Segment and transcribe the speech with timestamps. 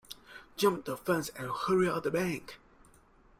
[0.57, 2.59] Jump the fence and hurry up the bank.